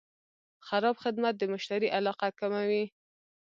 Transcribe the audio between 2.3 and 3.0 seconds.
کموي.